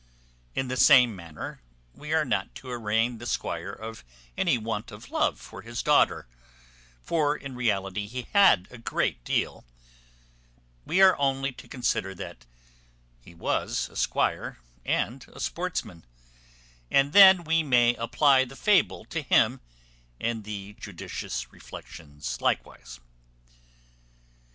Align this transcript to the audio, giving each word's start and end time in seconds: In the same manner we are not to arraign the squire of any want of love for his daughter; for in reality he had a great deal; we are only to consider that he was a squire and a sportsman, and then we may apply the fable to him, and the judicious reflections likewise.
In 0.55 0.67
the 0.67 0.77
same 0.77 1.15
manner 1.15 1.61
we 1.93 2.11
are 2.11 2.25
not 2.25 2.55
to 2.55 2.71
arraign 2.71 3.19
the 3.19 3.27
squire 3.27 3.69
of 3.69 4.03
any 4.35 4.57
want 4.57 4.91
of 4.91 5.11
love 5.11 5.39
for 5.39 5.61
his 5.61 5.83
daughter; 5.83 6.27
for 7.03 7.35
in 7.37 7.53
reality 7.53 8.07
he 8.07 8.23
had 8.33 8.67
a 8.71 8.79
great 8.79 9.23
deal; 9.23 9.63
we 10.85 11.03
are 11.03 11.15
only 11.19 11.51
to 11.51 11.67
consider 11.67 12.15
that 12.15 12.47
he 13.23 13.35
was 13.35 13.89
a 13.89 13.95
squire 13.95 14.57
and 14.83 15.27
a 15.31 15.39
sportsman, 15.39 16.03
and 16.89 17.13
then 17.13 17.43
we 17.43 17.61
may 17.61 17.93
apply 17.97 18.43
the 18.43 18.55
fable 18.55 19.05
to 19.05 19.21
him, 19.21 19.61
and 20.19 20.45
the 20.45 20.73
judicious 20.79 21.53
reflections 21.53 22.41
likewise. 22.41 22.99